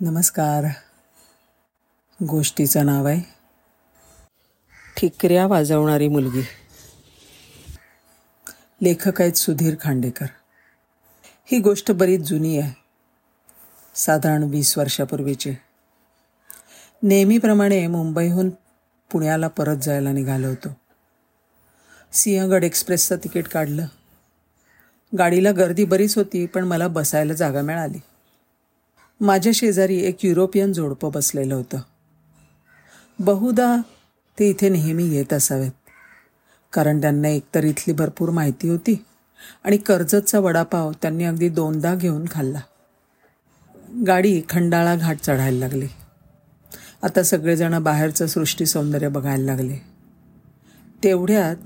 [0.00, 0.64] नमस्कार.
[2.24, 3.20] गोष्टीचं नाव आहे
[4.96, 6.40] ठिकऱ्या वाजवणारी मुलगी.
[8.82, 10.26] लेखक आहेत सुधीर खांडेकर.
[11.44, 12.72] ही गोष्ट बरीच जुनी आहे
[13.94, 15.52] साधारण वीस वर्षापूर्वीची.
[17.02, 18.50] नेहमीप्रमाणे मुंबईहून
[19.12, 20.68] पुण्याला परत जायला निघालो होतो.
[22.12, 23.86] सिंहगड एक्सप्रेसचं तिकीट काढलं.
[25.18, 27.98] गाडीला गर्दी बरीच होती पण मला बसायला जागा मिळाली.
[29.20, 31.78] माझ्या शेजारी एक युरोपियन जोडपं बसलेलं होतं.
[33.18, 33.76] बहुधा
[34.38, 35.70] ते इथे नेहमी येत असावेत.
[36.72, 39.04] कारण त्यांना एकतर इथली भरपूर माहिती होती
[39.64, 42.60] आणि कर्जतचा वडापाव त्यांनी अगदी दोनदा घेऊन खाल्ला.
[44.06, 45.86] गाडी खंडाळा घाट चढायला लागली.
[47.02, 49.76] आता सगळेजण बाहेरचं सृष्टी सौंदर्य बघायला लागले.
[51.04, 51.56] तेवढ्यात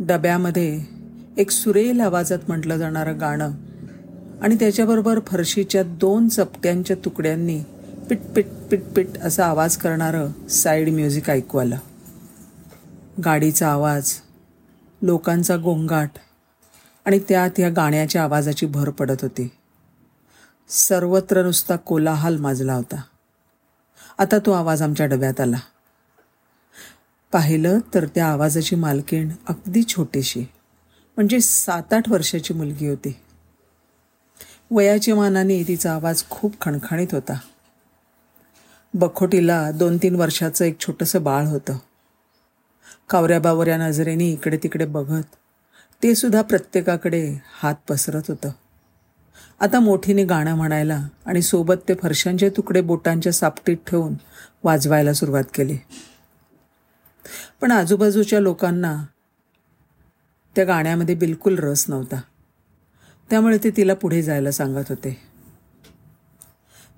[0.00, 0.82] डब्यामध्ये
[1.36, 3.50] एक सुरेल आवाजात म्हटलं जाणारं गाणं
[4.42, 7.62] आणि त्याच्याबरोबर फरशीच्या दोन चपट्यांच्या तुकड्यांनी
[8.08, 11.76] पिट पिट पिट पिट असा आवाज करणारं साईड म्युझिक ऐकू आलं
[13.24, 14.12] गाडीचा आवाज
[15.02, 16.10] लोकांचा गोंगाट
[17.04, 19.48] आणि त्यात या गाण्याच्या आवाजाची भर पडत होती.
[20.68, 23.02] सर्वत्र नुसता कोलाहल माजला होता.
[24.18, 25.56] आता तो आवाज आमच्या डब्यात आला.
[27.32, 30.40] पाहिलं तर त्या आवाजाची मालकीण अगदी छोटीशी
[31.16, 33.16] म्हणजे सात आठ वर्षाची मुलगी होती.
[34.74, 37.38] वयाच्या मानाने तिचा आवाज खूप खणखणीत होता.
[38.94, 41.78] बखोटीला दोन तीन वर्षाचं एक छोटंसं बाळ होतं.
[43.10, 45.22] कावऱ्या बावऱ्या नजरेने इकडे तिकडे बघत
[46.02, 48.50] ते सुद्धा प्रत्येकाकडे हात पसरत होतं.
[49.60, 54.14] आता मोठीने गाणं म्हणायला आणि सोबत ते फरशांचे तुकडे बोटांच्या सापटीत ठेवून
[54.64, 55.78] वाजवायला सुरुवात केली.
[57.60, 59.04] पण आजूबाजूच्या लोकांना
[60.56, 62.20] त्या गाण्यामध्ये बिलकुल रस नव्हता.
[63.32, 65.16] त्यामुळे ते तिला पुढे जायला सांगत होते.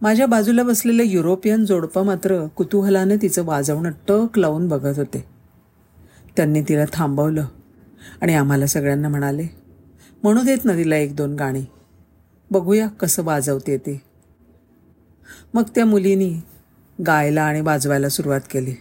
[0.03, 5.25] माझ्या बाजूला बसलेलं युरोपियन जोडपं मात्र कुतूहलाने तिचं वाजवणं टक लावून बघत होते.
[6.37, 7.47] त्यांनी तिला थांबवलं
[8.21, 9.47] आणि आम्हाला सगळ्यांना म्हणाले
[10.23, 11.65] म्हणू देत ना तिला एक दोन गाणी.
[12.51, 14.03] बघूया कसं वाजवते ते.
[15.55, 16.41] मग त्या मुलीनी
[17.07, 18.75] गायला आणि वाजवायला सुरुवात केली.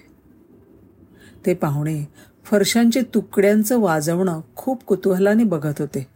[1.45, 2.05] ते पाहुणे
[2.45, 6.12] फरशांचे तुकड्यांचं वाजवणं खूप कुतूहलाने बघत होते.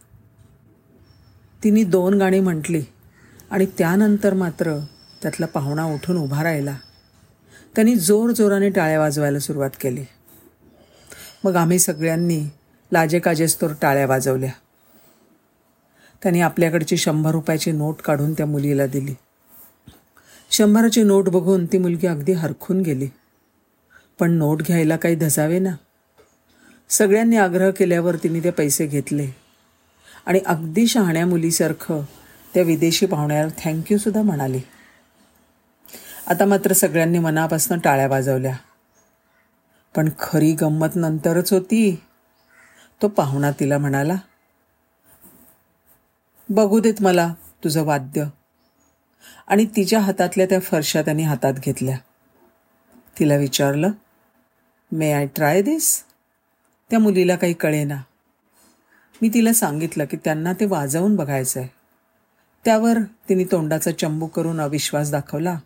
[1.64, 2.84] तिने दोन गाणी म्हटली
[3.52, 4.78] आणि त्यानंतर मात्र
[5.22, 6.78] त्यातला पाहुणा उठून उभा राहिला.
[7.76, 10.04] त्यांनी जोर जोराने टाळ्या वाजवायला सुरुवात केली.
[11.44, 12.46] मग आम्ही सगळ्यांनी
[12.92, 14.52] लाजेकाजेस्तोर टाळ्या वाजवल्या.
[16.24, 19.14] त्यांनी आपल्याकडची शंभर रुपयाची नोट काढून त्या मुलीला दिली.
[20.52, 23.08] शंभराची नोट बघून ती मुलगी अगदी हरखून गेली.
[24.20, 25.76] पण नोट घ्यायला काही धसावे ना.
[26.90, 29.47] सगळ्यांनी आग्रह केल्यावर तिने ते पैसे घेतले.
[30.26, 32.02] आणि अगदी शहाण्या मुलीसारखं
[32.54, 34.60] त्या विदेशी पाहुण्याला थँक्यूसुद्धा म्हणाली.
[36.28, 38.56] आता मात्र सगळ्यांनी मनापासून टाळ्या वाजवल्या.
[39.96, 42.04] पण खरी गंमत नंतरच होती.
[43.02, 44.16] तो पाहुणा तिला म्हणाला
[46.50, 48.26] बघू देत मला तुझं वाद्य.
[49.48, 51.98] आणि तिच्या हातातल्या त्या फरशा त्यांनी हातात घेतल्या.
[53.20, 53.92] तिला विचारलं
[54.92, 56.04] मे आय ट्राय दिस
[56.90, 58.02] त्या मुलीला काही कळेना.
[59.22, 61.70] मी तिला सांगितलं की त्यांना ते वाजवून बघायचं आहे
[62.66, 62.98] त्यावर
[63.30, 65.60] तिने तोंडाचा चंबू करून अविश्वास दाखवला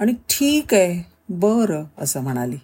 [0.00, 2.56] आणि ठीक आहे बरं असं म्हणाली.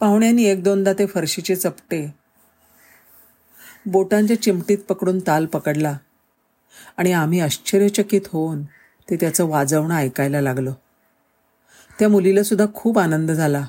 [0.00, 2.06] पाहुण्यांनी एक दोनदा ते फरशीचे चपटे
[3.86, 5.96] बोटांच्या चिमटीत पकडून ताल पकडला
[6.96, 8.62] आणि आम्ही आश्चर्यचकित होऊन
[9.10, 10.72] ते त्याचं वाजवणं ऐकायला लागलो.
[11.98, 13.66] त्या मुलीला सुद्धा खूप आनंद झाला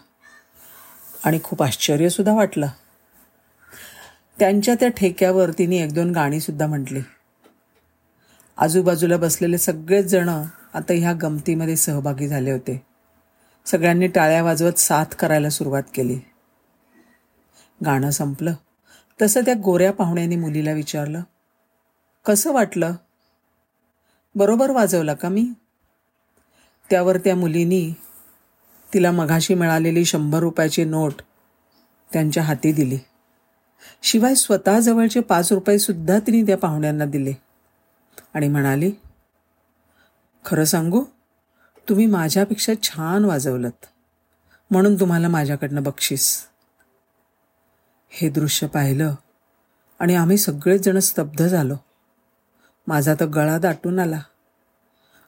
[1.25, 2.67] आणि खूप आश्चर्यसुद्धा वाटलं.
[4.39, 6.99] त्यांच्या त्या ठेक्यावर तिने एक दोन गाणीसुद्धा म्हटली.
[8.57, 10.29] आजूबाजूला बसलेले सगळेच जण
[10.73, 12.85] आता ह्या गमतीमध्ये सहभागी झाले होते.
[13.65, 16.19] सगळ्यांनी टाळ्या वाजवत साथ करायला सुरुवात केली.
[17.85, 18.53] गाणं संपलं.
[19.21, 21.21] तसं त्या गोऱ्या पाहुण्याने मुलीला विचारलं
[22.25, 22.93] कसं वाटलं?
[24.35, 25.47] बरोबर वाजवला का मी?
[26.89, 27.93] त्यावर त्या मुलीनी
[28.93, 31.13] तिला मघाशी मिळालेली शंभर रुपयाची नोट
[32.13, 32.97] त्यांच्या हाती दिली.
[34.03, 37.33] शिवाय स्वतःजवळचे पाच रुपये सुद्धा तिने त्या पाहुण्यांना दिले.
[38.33, 38.91] आणि म्हणाली
[40.45, 41.03] खरं सांगू
[41.89, 43.85] तुम्ही माझ्यापेक्षा छान वाजवलत.
[44.71, 46.45] म्हणून तुम्हाला माझ्याकडनं बक्षीस.
[48.09, 49.15] हे दृश्य पाहिलं
[49.99, 51.75] आणि आम्ही सगळेच जण स्तब्ध झालो.
[52.87, 54.19] माझा तर गळा दाटून आला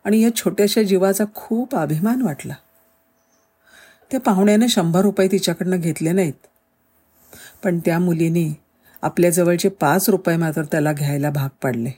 [0.03, 2.53] आणि या छोट्याशा जीवाचा खूप अभिमान वाटला.
[4.11, 6.47] त्या पाहुण्याने शंभर रुपये तिच्याकडनं घेतले नाहीत.
[7.65, 8.61] पण त्या मुलीने
[9.01, 11.91] आपल्याजवळचे पाच रुपये मात्र त्याला घ्यायला भाग पाडले.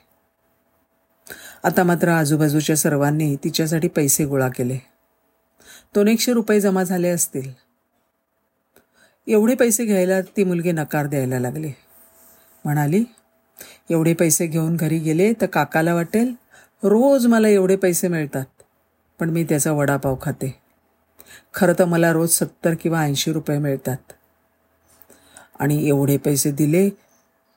[1.63, 4.77] आता मात्र आजूबाजूच्या सर्वांनी तिच्यासाठी पैसे गोळा केले.
[5.95, 7.51] दोन एकशे रुपये जमा झाले असतील.
[9.27, 11.71] एवढे पैसे घ्यायला ती मुलगी नकार द्यायला लागली.
[12.65, 13.03] म्हणाली
[13.89, 16.33] एवढे पैसे घेऊन घरी गेले तर काकाला वाटेल.
[16.83, 18.45] रोज मला एवढे पैसे मिळतात
[19.19, 20.59] पण मी त्याचा वडापाव खाते.
[21.53, 23.97] खरं तर मला रोज सत्तर किंवा ऐंशी रुपये मिळतात.
[25.59, 26.89] आणि एवढे पैसे दिले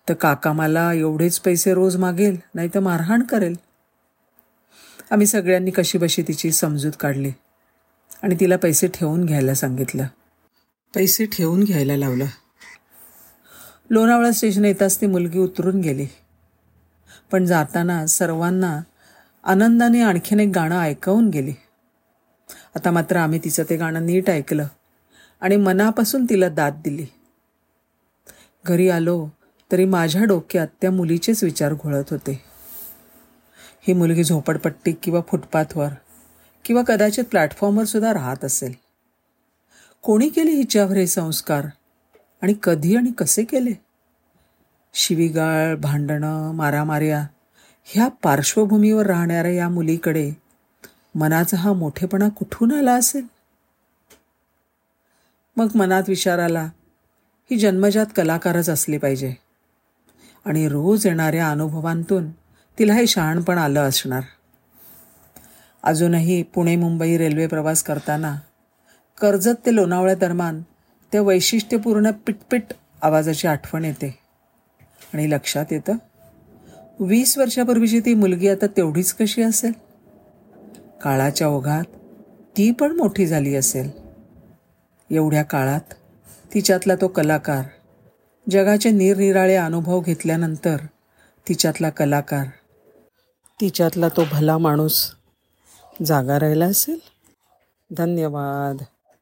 [0.09, 3.55] तर काका मला एवढेच पैसे रोज मागेल नाही तर मारहाण करेल.
[5.11, 7.31] आम्ही सगळ्यांनी कशी बशी तिची समजूत काढली
[8.23, 10.07] आणि तिला पैसे ठेवून घ्यायला सांगितलं.
[10.95, 12.27] पैसे ठेवून घ्यायला लावलं.
[13.91, 16.07] लोणावळा स्टेशन येताच ती मुलगी उतरून गेली.
[17.33, 18.81] पण जाताना सर्वांना
[19.45, 21.53] आनंदाने आणखीन एक गाणं ऐकवून गेली.
[22.77, 24.67] आता मात्र आम्ही तिचं ते गाणं नीट ऐकलं
[25.41, 27.07] आणि मनापासून तिला दाद दिली.
[28.67, 29.29] घरी आलो
[29.73, 32.45] तरी माझ्या डोक्यात त्या मुलीचेच विचार घोळत होते.
[33.83, 35.89] ही मुलगी झोपडपट्टी किंवा फुटपाथवर
[36.65, 38.73] किंवा कदाचित प्लॅटफॉर्मवर सुद्धा राहत असेल.
[40.03, 41.67] कोणी केले हिच्यावर हे संस्कार?
[42.43, 43.73] आणि कधी आणि कसे केले?
[44.95, 47.27] शिवीगाळ भांडणं मारामाऱ्या
[47.85, 50.33] ह्या पार्श्वभूमीवर राहणाऱ्या या मुलीकडे
[51.15, 53.27] मनाचा हा मोठेपणा कुठून आला असेल?
[55.57, 56.69] मग मनात विचार आला
[57.51, 59.35] ही जन्मजात कलाकारच असली पाहिजे.
[60.45, 62.31] आणि रोज येणाऱ्या अनुभवांतून
[62.79, 64.21] तिला हे शहाणपण आलं असणार.
[65.83, 68.37] अजूनही पुणे मुंबई रेल्वे प्रवास करताना
[69.21, 70.63] कर्जत ते लोणावळ्या दरम्यान
[71.13, 72.65] त्या वैशिष्ट्यपूर्ण पिटपिट
[73.03, 74.19] आवाजाची आठवण येते.
[75.15, 75.93] आणि लक्षात येतं
[77.01, 79.73] वीस वर्षापूर्वीची ती मुलगी आता तेवढीच कशी असेल?
[81.03, 81.85] काळाच्या ओघात
[82.57, 83.91] ती पण मोठी झाली असेल.
[85.11, 85.95] एवढ्या काळात
[86.55, 87.65] तिच्यातला तो कलाकार.
[88.51, 90.77] जगाचे निरनिराळे अनुभव घेतल्यानंतर
[91.49, 92.47] तिच्यातला कलाकार.
[93.61, 95.11] तिच्यातला तो भला माणूस
[96.07, 96.99] जागा राहिला असेल?
[97.97, 98.83] धन्यवाद.